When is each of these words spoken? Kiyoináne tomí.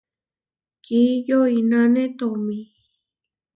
Kiyoináne 0.83 2.03
tomí. 2.19 2.57